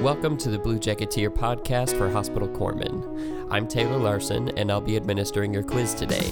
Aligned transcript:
Welcome 0.00 0.38
to 0.38 0.48
the 0.48 0.58
Blue 0.58 0.78
Jacketeer 0.78 1.28
podcast 1.28 1.94
for 1.98 2.08
Hospital 2.08 2.48
Corpsmen. 2.48 3.46
I'm 3.50 3.68
Taylor 3.68 3.98
Larson, 3.98 4.48
and 4.56 4.72
I'll 4.72 4.80
be 4.80 4.96
administering 4.96 5.52
your 5.52 5.62
quiz 5.62 5.92
today. 5.92 6.30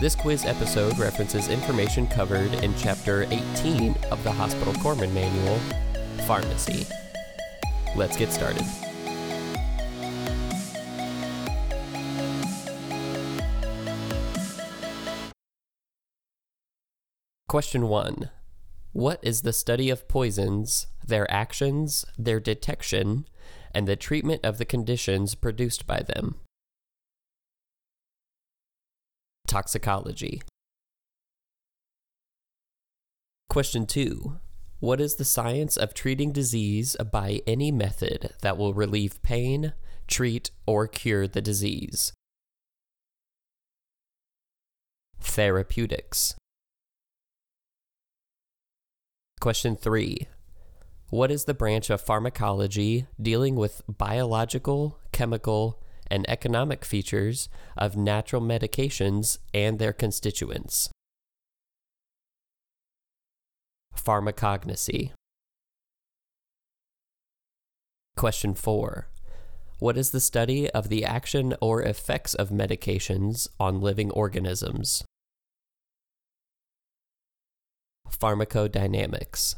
This 0.00 0.14
quiz 0.14 0.46
episode 0.46 0.98
references 0.98 1.48
information 1.48 2.06
covered 2.06 2.54
in 2.54 2.74
Chapter 2.78 3.24
18 3.24 3.94
of 4.10 4.24
the 4.24 4.32
Hospital 4.32 4.72
Corpsman 4.72 5.12
Manual 5.12 5.58
Pharmacy. 6.26 6.86
Let's 7.94 8.16
get 8.16 8.32
started. 8.32 8.64
Question 17.46 17.88
1 17.88 18.30
What 18.92 19.20
is 19.22 19.40
the 19.40 19.54
study 19.54 19.88
of 19.88 20.06
poisons, 20.06 20.86
their 21.06 21.30
actions, 21.30 22.04
their 22.18 22.38
detection, 22.38 23.26
and 23.74 23.88
the 23.88 23.96
treatment 23.96 24.44
of 24.44 24.58
the 24.58 24.66
conditions 24.66 25.34
produced 25.34 25.86
by 25.86 26.00
them? 26.00 26.36
Toxicology. 29.46 30.42
Question 33.48 33.86
2 33.86 34.38
What 34.80 35.00
is 35.00 35.14
the 35.14 35.24
science 35.24 35.78
of 35.78 35.94
treating 35.94 36.30
disease 36.30 36.94
by 37.10 37.40
any 37.46 37.72
method 37.72 38.34
that 38.42 38.58
will 38.58 38.74
relieve 38.74 39.22
pain, 39.22 39.72
treat, 40.06 40.50
or 40.66 40.86
cure 40.86 41.26
the 41.26 41.40
disease? 41.40 42.12
Therapeutics. 45.18 46.34
Question 49.42 49.74
3. 49.74 50.28
What 51.10 51.32
is 51.32 51.46
the 51.46 51.52
branch 51.52 51.90
of 51.90 52.00
pharmacology 52.00 53.08
dealing 53.20 53.56
with 53.56 53.82
biological, 53.88 55.00
chemical, 55.10 55.82
and 56.06 56.24
economic 56.30 56.84
features 56.84 57.48
of 57.76 57.96
natural 57.96 58.40
medications 58.40 59.38
and 59.52 59.80
their 59.80 59.92
constituents? 59.92 60.90
Pharmacognosy. 63.96 65.10
Question 68.16 68.54
4. 68.54 69.08
What 69.80 69.98
is 69.98 70.12
the 70.12 70.20
study 70.20 70.70
of 70.70 70.88
the 70.88 71.04
action 71.04 71.56
or 71.60 71.82
effects 71.82 72.34
of 72.34 72.50
medications 72.50 73.48
on 73.58 73.80
living 73.80 74.12
organisms? 74.12 75.02
Pharmacodynamics. 78.18 79.56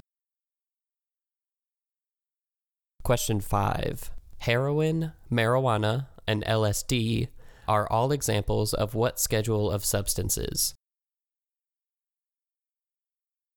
Question 3.02 3.40
5. 3.40 4.10
Heroin, 4.38 5.12
marijuana, 5.30 6.06
and 6.26 6.44
LSD 6.44 7.28
are 7.68 7.90
all 7.90 8.12
examples 8.12 8.72
of 8.72 8.94
what 8.94 9.20
schedule 9.20 9.70
of 9.70 9.84
substances? 9.84 10.74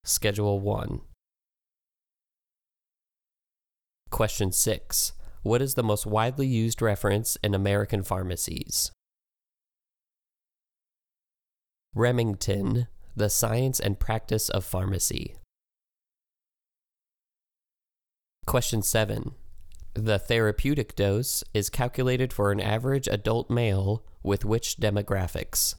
Schedule 0.03 0.59
1. 0.59 1.01
Question 4.09 4.51
6. 4.51 5.13
What 5.43 5.61
is 5.61 5.75
the 5.75 5.83
most 5.83 6.05
widely 6.05 6.47
used 6.47 6.81
reference 6.81 7.37
in 7.43 7.53
American 7.53 8.03
pharmacies? 8.03 8.91
Remington, 11.93 12.87
The 13.17 13.31
Science 13.31 13.79
and 13.79 13.99
Practice 13.99 14.47
of 14.47 14.63
Pharmacy. 14.63 15.33
Question 18.45 18.83
7. 18.83 19.31
The 19.95 20.19
therapeutic 20.19 20.95
dose 20.95 21.43
is 21.51 21.71
calculated 21.71 22.31
for 22.31 22.51
an 22.51 22.59
average 22.59 23.07
adult 23.07 23.49
male 23.49 24.03
with 24.21 24.45
which 24.45 24.77
demographics? 24.77 25.73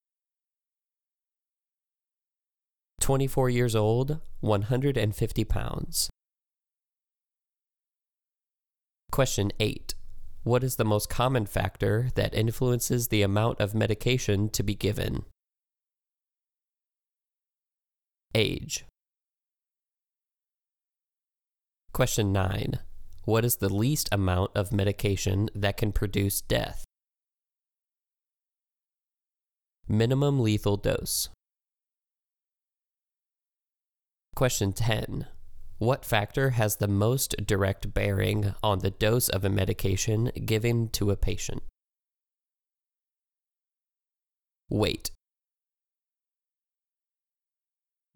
24 3.00 3.50
years 3.50 3.76
old, 3.76 4.18
150 4.40 5.44
pounds. 5.44 6.10
Question 9.12 9.52
8. 9.60 9.94
What 10.42 10.64
is 10.64 10.74
the 10.74 10.84
most 10.84 11.08
common 11.08 11.46
factor 11.46 12.08
that 12.16 12.34
influences 12.34 13.06
the 13.06 13.22
amount 13.22 13.60
of 13.60 13.76
medication 13.76 14.48
to 14.48 14.64
be 14.64 14.74
given? 14.74 15.24
Age. 18.34 18.84
Question 21.92 22.32
9. 22.32 22.78
What 23.24 23.44
is 23.44 23.56
the 23.56 23.68
least 23.68 24.08
amount 24.12 24.52
of 24.54 24.72
medication 24.72 25.50
that 25.54 25.76
can 25.76 25.92
produce 25.92 26.40
death? 26.40 26.84
Minimum 29.88 30.40
lethal 30.40 30.76
dose. 30.76 31.28
Question 34.34 34.72
10. 34.72 35.26
What 35.78 36.04
factor 36.04 36.50
has 36.50 36.76
the 36.76 36.88
most 36.88 37.34
direct 37.46 37.94
bearing 37.94 38.54
on 38.62 38.80
the 38.80 38.90
dose 38.90 39.28
of 39.28 39.44
a 39.44 39.48
medication 39.48 40.30
given 40.44 40.88
to 40.90 41.10
a 41.10 41.16
patient? 41.16 41.62
Weight. 44.68 45.10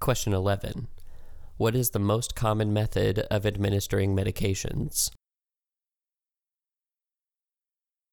Question 0.03 0.33
11. 0.33 0.89
What 1.59 1.77
is 1.77 1.91
the 1.91 2.01
most 2.01 2.35
common 2.35 2.73
method 2.73 3.21
of 3.31 3.47
administering 3.47 4.17
medications? 4.17 5.13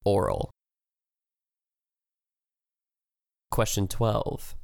Oral. 0.05 0.51
Question 3.49 3.87
12. 3.87 4.55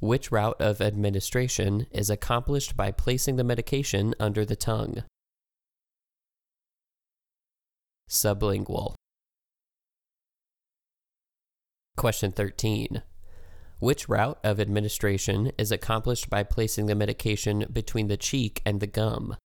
Which 0.00 0.32
route 0.32 0.60
of 0.60 0.80
administration 0.80 1.86
is 1.92 2.10
accomplished 2.10 2.76
by 2.76 2.90
placing 2.90 3.36
the 3.36 3.44
medication 3.44 4.16
under 4.18 4.44
the 4.44 4.56
tongue? 4.56 5.04
Sublingual. 8.10 8.96
Question 11.96 12.32
13. 12.32 13.00
Which 13.84 14.08
route 14.08 14.38
of 14.42 14.60
administration 14.60 15.52
is 15.58 15.70
accomplished 15.70 16.30
by 16.30 16.42
placing 16.42 16.86
the 16.86 16.94
medication 16.94 17.66
between 17.70 18.08
the 18.08 18.16
cheek 18.16 18.62
and 18.64 18.80
the 18.80 18.86
gum? 18.86 19.36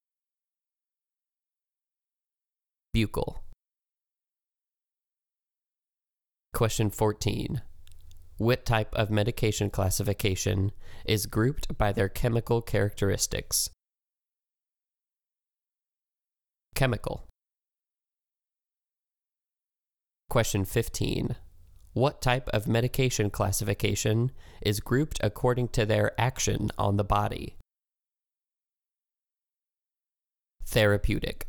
Buccal. 2.96 3.40
Question 6.54 6.90
14. 6.90 7.64
What 8.38 8.64
type 8.64 8.96
of 8.96 9.12
medication 9.12 9.70
classification 9.70 10.72
is 11.04 11.26
grouped 11.26 11.78
by 11.78 11.92
their 11.92 12.08
chemical 12.08 12.62
characteristics? 12.62 13.70
Chemical. 16.76 17.28
Question 20.30 20.64
15. 20.64 21.36
What 22.00 22.22
type 22.22 22.48
of 22.54 22.66
medication 22.66 23.30
classification 23.30 24.32
is 24.62 24.80
grouped 24.80 25.20
according 25.22 25.68
to 25.70 25.86
their 25.86 26.14
action 26.18 26.70
on 26.78 26.96
the 26.96 27.04
body? 27.04 27.58
Therapeutic. 30.66 31.48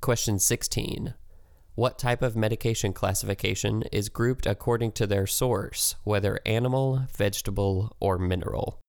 Question 0.00 0.38
16. 0.38 1.12
What 1.74 1.98
type 1.98 2.22
of 2.22 2.34
medication 2.34 2.94
classification 2.94 3.82
is 3.92 4.08
grouped 4.08 4.46
according 4.46 4.92
to 4.92 5.06
their 5.06 5.26
source, 5.26 5.96
whether 6.02 6.40
animal, 6.46 7.02
vegetable, 7.14 7.94
or 8.00 8.16
mineral? 8.16 8.80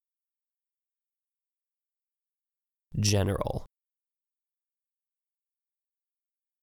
General. 2.98 3.66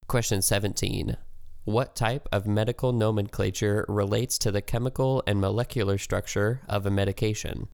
Question 0.09 0.41
17. 0.41 1.19
What 1.65 1.95
type 1.95 2.29
of 2.33 2.45
medical 2.45 2.93
nomenclature 2.93 3.85
relates 3.89 4.37
to 4.39 4.51
the 4.51 4.61
chemical 4.61 5.23
and 5.29 5.41
molecular 5.41 5.97
structure 5.97 6.61
of 6.69 6.87
a 6.87 6.91
medication? 6.91 7.69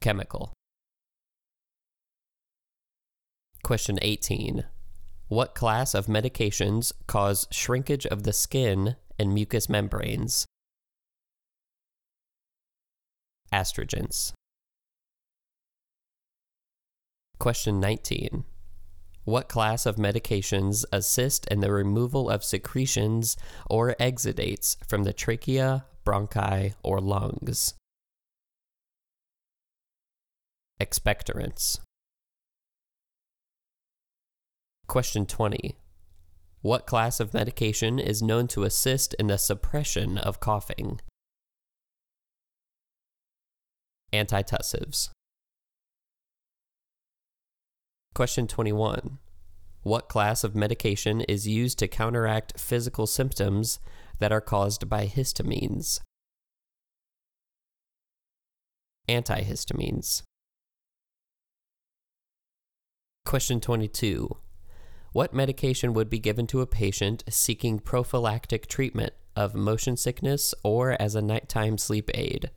Chemical. 0.00 0.52
Question 3.62 4.00
18. 4.02 4.64
What 5.28 5.54
class 5.54 5.94
of 5.94 6.06
medications 6.06 6.90
cause 7.06 7.46
shrinkage 7.52 8.04
of 8.06 8.24
the 8.24 8.32
skin 8.32 8.96
and 9.16 9.32
mucous 9.32 9.68
membranes? 9.68 10.44
Astringents. 13.52 14.32
Question 17.38 17.78
19. 17.78 18.44
What 19.24 19.48
class 19.48 19.86
of 19.86 19.96
medications 19.96 20.84
assist 20.92 21.46
in 21.48 21.60
the 21.60 21.72
removal 21.72 22.30
of 22.30 22.42
secretions 22.42 23.36
or 23.68 23.94
exudates 24.00 24.76
from 24.86 25.04
the 25.04 25.12
trachea, 25.12 25.84
bronchi, 26.04 26.74
or 26.82 27.00
lungs? 27.00 27.74
expectorants. 30.80 31.78
Question 34.86 35.26
20. 35.26 35.76
What 36.62 36.86
class 36.86 37.20
of 37.20 37.32
medication 37.32 37.98
is 37.98 38.22
known 38.22 38.48
to 38.48 38.64
assist 38.64 39.14
in 39.14 39.28
the 39.28 39.38
suppression 39.38 40.18
of 40.18 40.40
coughing? 40.40 41.00
Antitussives. 44.12 45.10
Question 48.20 48.46
21. 48.46 49.16
What 49.82 50.10
class 50.10 50.44
of 50.44 50.54
medication 50.54 51.22
is 51.22 51.48
used 51.48 51.78
to 51.78 51.88
counteract 51.88 52.60
physical 52.60 53.06
symptoms 53.06 53.80
that 54.18 54.30
are 54.30 54.42
caused 54.42 54.90
by 54.90 55.06
histamines? 55.06 56.00
Antihistamines. 59.08 60.20
Question 63.24 63.58
22. 63.58 64.36
What 65.14 65.32
medication 65.32 65.94
would 65.94 66.10
be 66.10 66.18
given 66.18 66.46
to 66.48 66.60
a 66.60 66.66
patient 66.66 67.24
seeking 67.30 67.78
prophylactic 67.78 68.66
treatment 68.66 69.14
of 69.34 69.54
motion 69.54 69.96
sickness 69.96 70.54
or 70.62 70.94
as 71.00 71.14
a 71.14 71.22
nighttime 71.22 71.78
sleep 71.78 72.10
aid? 72.12 72.50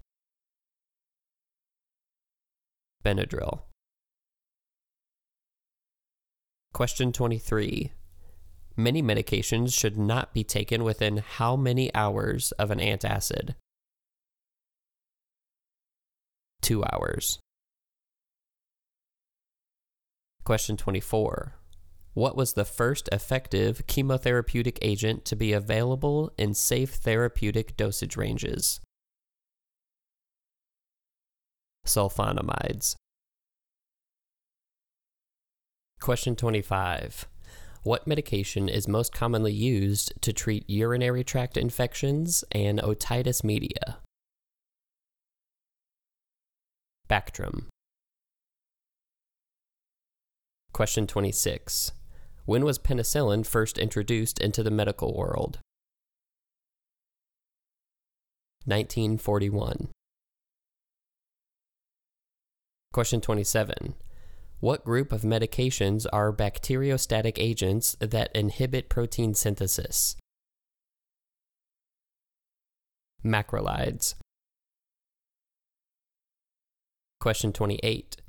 Benadryl. 3.05 3.61
Question 6.73 7.11
23. 7.11 7.91
Many 8.75 9.03
medications 9.03 9.77
should 9.77 9.95
not 9.95 10.33
be 10.33 10.43
taken 10.43 10.83
within 10.83 11.17
how 11.17 11.55
many 11.55 11.93
hours 11.93 12.51
of 12.53 12.71
an 12.71 12.79
antacid? 12.79 13.53
Two 16.61 16.83
hours. 16.85 17.37
Question 20.43 20.75
24. 20.75 21.53
What 22.15 22.35
was 22.35 22.53
the 22.53 22.65
first 22.65 23.07
effective 23.11 23.85
chemotherapeutic 23.85 24.79
agent 24.81 25.25
to 25.25 25.35
be 25.35 25.53
available 25.53 26.33
in 26.39 26.55
safe 26.55 26.95
therapeutic 26.95 27.77
dosage 27.77 28.17
ranges? 28.17 28.79
Sulfonamides. 31.85 32.95
Question 36.03 36.35
25. 36.35 37.29
What 37.83 38.05
medication 38.05 38.67
is 38.67 38.89
most 38.89 39.13
commonly 39.13 39.53
used 39.53 40.11
to 40.19 40.33
treat 40.33 40.69
urinary 40.69 41.23
tract 41.23 41.55
infections 41.55 42.43
and 42.51 42.81
otitis 42.81 43.41
media? 43.41 43.99
Bactrim. 47.09 47.67
Question 50.73 51.07
26. 51.07 51.93
When 52.43 52.65
was 52.65 52.77
penicillin 52.77 53.45
first 53.45 53.77
introduced 53.77 54.39
into 54.41 54.61
the 54.61 54.71
medical 54.71 55.15
world? 55.15 55.59
1941. 58.65 59.87
Question 62.91 63.21
27. 63.21 63.93
What 64.63 64.85
group 64.85 65.11
of 65.11 65.23
medications 65.23 66.05
are 66.13 66.31
bacteriostatic 66.31 67.33
agents 67.35 67.97
that 67.99 68.33
inhibit 68.33 68.87
protein 68.87 69.33
synthesis? 69.33 70.15
Macrolides. 73.25 74.15
Question 77.19 77.51
28. 77.51 78.21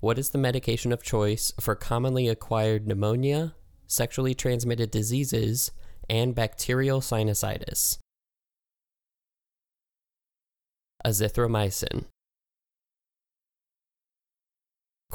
What 0.00 0.18
is 0.18 0.30
the 0.30 0.38
medication 0.38 0.90
of 0.90 1.00
choice 1.00 1.52
for 1.60 1.76
commonly 1.76 2.26
acquired 2.26 2.88
pneumonia, 2.88 3.54
sexually 3.86 4.34
transmitted 4.34 4.90
diseases, 4.90 5.70
and 6.10 6.34
bacterial 6.34 7.00
sinusitis? 7.00 7.98
Azithromycin. 11.06 12.06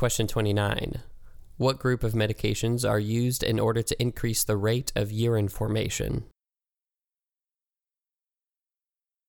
Question 0.04 0.28
29. 0.28 1.02
What 1.56 1.80
group 1.80 2.04
of 2.04 2.12
medications 2.12 2.84
are 2.86 3.00
used 3.00 3.42
in 3.42 3.58
order 3.58 3.82
to 3.82 4.02
increase 4.02 4.44
the 4.44 4.58
rate 4.58 4.92
of 4.98 5.14
urine 5.14 5.48
formation? 5.48 6.26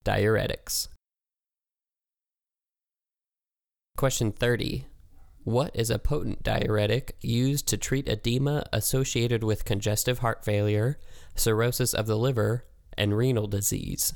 Diuretics. 0.04 0.88
Question 3.96 4.32
30. 4.32 4.86
What 5.44 5.70
is 5.74 5.90
a 5.90 6.00
potent 6.00 6.42
diuretic 6.42 7.18
used 7.20 7.68
to 7.68 7.76
treat 7.76 8.08
edema 8.08 8.66
associated 8.72 9.44
with 9.44 9.64
congestive 9.64 10.18
heart 10.18 10.44
failure, 10.44 10.98
cirrhosis 11.36 11.94
of 11.94 12.08
the 12.08 12.18
liver, 12.18 12.64
and 12.98 13.16
renal 13.16 13.46
disease? 13.46 14.12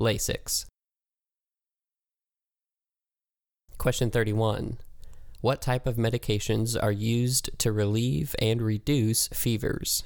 Lasix. 0.00 0.64
Question 3.82 4.12
31. 4.12 4.78
What 5.40 5.60
type 5.60 5.88
of 5.88 5.96
medications 5.96 6.80
are 6.80 6.92
used 6.92 7.50
to 7.58 7.72
relieve 7.72 8.32
and 8.38 8.62
reduce 8.62 9.26
fevers? 9.26 10.04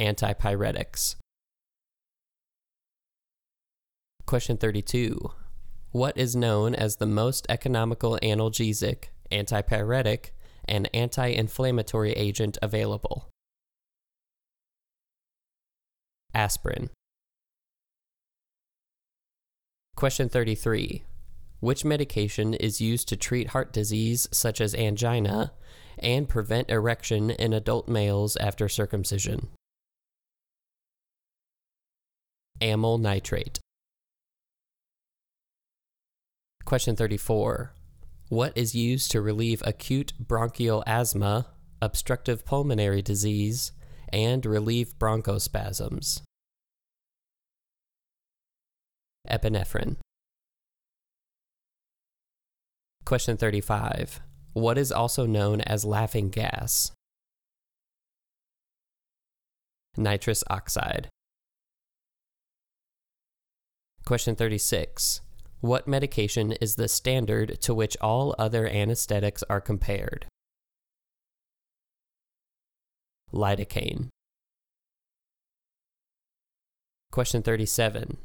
Antipyretics. 0.00 1.14
Question 4.26 4.56
32. 4.56 5.30
What 5.92 6.18
is 6.18 6.34
known 6.34 6.74
as 6.74 6.96
the 6.96 7.06
most 7.06 7.46
economical 7.48 8.18
analgesic, 8.20 9.10
antipyretic, 9.30 10.30
and 10.64 10.90
anti 10.92 11.28
inflammatory 11.28 12.10
agent 12.14 12.58
available? 12.60 13.28
Aspirin. 16.34 16.90
Question 19.96 20.28
33. 20.28 21.04
Which 21.60 21.82
medication 21.82 22.52
is 22.52 22.82
used 22.82 23.08
to 23.08 23.16
treat 23.16 23.48
heart 23.48 23.72
disease 23.72 24.28
such 24.30 24.60
as 24.60 24.74
angina 24.74 25.54
and 25.98 26.28
prevent 26.28 26.68
erection 26.68 27.30
in 27.30 27.54
adult 27.54 27.88
males 27.88 28.36
after 28.36 28.68
circumcision? 28.68 29.48
Amyl 32.60 32.98
nitrate. 32.98 33.58
Question 36.66 36.94
34. 36.94 37.72
What 38.28 38.52
is 38.54 38.74
used 38.74 39.10
to 39.12 39.22
relieve 39.22 39.62
acute 39.64 40.12
bronchial 40.20 40.84
asthma, 40.86 41.46
obstructive 41.80 42.44
pulmonary 42.44 43.00
disease, 43.00 43.72
and 44.10 44.44
relieve 44.44 44.98
bronchospasms? 44.98 46.20
Epinephrine. 49.30 49.96
Question 53.04 53.36
35. 53.36 54.20
What 54.52 54.78
is 54.78 54.90
also 54.90 55.26
known 55.26 55.60
as 55.60 55.84
laughing 55.84 56.28
gas? 56.28 56.92
Nitrous 59.96 60.42
oxide. 60.50 61.08
Question 64.04 64.34
36. 64.34 65.20
What 65.60 65.88
medication 65.88 66.52
is 66.52 66.76
the 66.76 66.88
standard 66.88 67.60
to 67.62 67.74
which 67.74 67.96
all 68.00 68.34
other 68.38 68.66
anesthetics 68.68 69.42
are 69.48 69.60
compared? 69.60 70.26
Lidocaine. 73.32 74.08
Question 77.10 77.42
37. 77.42 78.18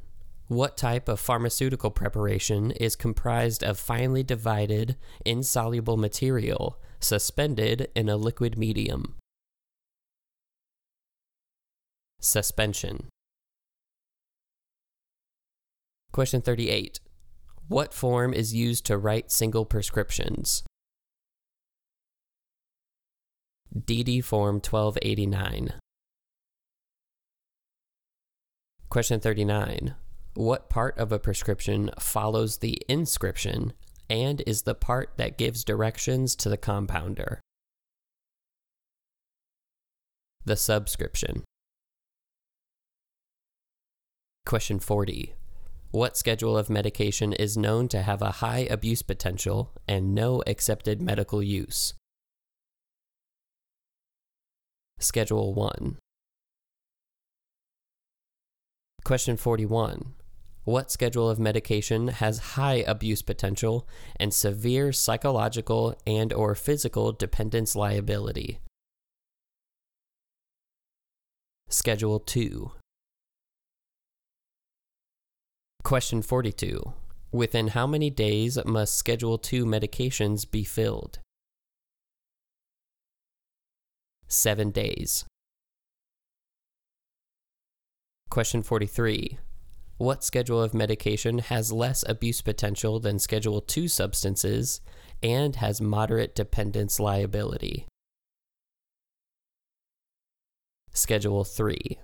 What 0.52 0.76
type 0.76 1.08
of 1.08 1.22
pharmaceutical 1.22 1.92
preparation 1.92 2.72
is 2.72 2.98
comprised 2.98 3.64
of 3.64 3.80
finely 3.80 4.22
divided, 4.22 4.98
insoluble 5.24 5.96
material 5.96 6.78
suspended 7.00 7.90
in 7.96 8.10
a 8.10 8.18
liquid 8.18 8.58
medium? 8.58 9.16
Suspension. 12.20 13.08
Question 16.12 16.42
38. 16.42 17.00
What 17.70 17.94
form 17.94 18.34
is 18.34 18.54
used 18.54 18.86
to 18.88 18.98
write 18.98 19.32
single 19.32 19.64
prescriptions? 19.64 20.64
DD 23.74 24.22
Form 24.22 24.56
1289. 24.56 25.76
Question 28.90 29.22
39. 29.22 29.96
What 30.42 30.72
part 30.72 30.98
of 30.98 31.12
a 31.12 31.20
prescription 31.20 31.92
follows 32.00 32.58
the 32.58 32.82
inscription 32.90 33.74
and 34.10 34.42
is 34.48 34.64
the 34.64 34.74
part 34.74 35.12
that 35.18 35.38
gives 35.38 35.64
directions 35.64 36.36
to 36.38 36.50
the 36.50 36.58
compounder? 36.58 37.42
The 40.44 40.56
subscription. 40.56 41.44
Question 44.48 44.80
40. 44.80 45.36
What 45.92 46.18
schedule 46.18 46.58
of 46.58 46.72
medication 46.72 47.34
is 47.34 47.56
known 47.56 47.88
to 47.90 48.02
have 48.02 48.24
a 48.24 48.32
high 48.42 48.66
abuse 48.68 49.04
potential 49.04 49.70
and 49.88 50.16
no 50.16 50.42
accepted 50.48 51.00
medical 51.04 51.44
use? 51.44 51.94
Schedule 54.98 55.54
1. 55.54 56.00
Question 59.04 59.38
41. 59.38 60.16
What 60.64 60.92
schedule 60.92 61.28
of 61.28 61.40
medication 61.40 62.10
has 62.10 62.54
high 62.54 62.84
abuse 62.88 63.24
potential 63.24 63.88
and 64.18 64.32
severe 64.32 64.92
psychological 64.92 65.96
and 66.06 66.32
or 66.32 66.54
physical 66.54 67.12
dependence 67.12 67.76
liability? 67.76 68.60
Schedule 71.68 72.20
2. 72.20 72.72
Question 75.84 76.22
42. 76.22 76.94
Within 77.32 77.70
how 77.70 77.88
many 77.88 78.12
days 78.12 78.60
must 78.64 78.98
Schedule 78.98 79.40
2 79.40 79.66
medications 79.66 80.50
be 80.50 80.64
filled? 80.64 81.18
7 84.28 84.70
days. 84.70 85.26
Question 88.30 88.62
43. 88.62 89.40
What 90.02 90.24
schedule 90.24 90.60
of 90.60 90.74
medication 90.74 91.38
has 91.38 91.72
less 91.72 92.04
abuse 92.10 92.42
potential 92.42 93.00
than 93.00 93.20
Schedule 93.20 93.62
2 93.62 93.88
substances 93.88 94.82
and 95.22 95.58
has 95.58 95.80
moderate 95.80 96.34
dependence 96.34 97.00
liability? 97.00 97.86
Schedule 100.92 101.44
3. 101.44 102.00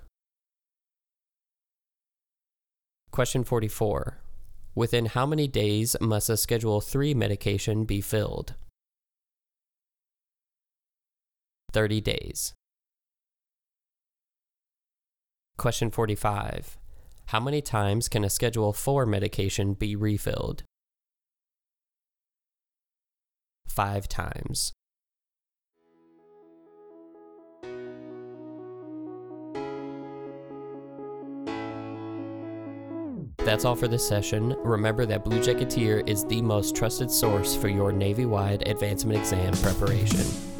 Question 3.09 3.43
44. 3.43 4.19
Within 4.75 5.07
how 5.07 5.25
many 5.25 5.47
days 5.47 5.95
must 5.99 6.29
a 6.29 6.37
Schedule 6.37 6.81
3 6.81 7.15
medication 7.15 7.83
be 7.83 7.99
filled? 7.99 8.53
30 11.73 12.01
days. 12.01 12.53
Question 15.57 15.89
45. 15.89 16.77
How 17.27 17.41
many 17.41 17.61
times 17.61 18.07
can 18.07 18.23
a 18.23 18.29
Schedule 18.29 18.71
4 18.71 19.05
medication 19.05 19.73
be 19.73 19.97
refilled? 19.97 20.63
5 23.67 24.07
times. 24.07 24.71
That's 33.39 33.65
all 33.65 33.75
for 33.75 33.89
this 33.89 34.07
session. 34.07 34.55
Remember 34.63 35.05
that 35.05 35.25
Blue 35.25 35.41
Jacketeer 35.41 36.07
is 36.07 36.23
the 36.23 36.41
most 36.41 36.77
trusted 36.77 37.11
source 37.11 37.57
for 37.57 37.67
your 37.67 37.91
Navy 37.91 38.25
wide 38.25 38.65
advancement 38.65 39.19
exam 39.19 39.53
preparation. 39.55 40.56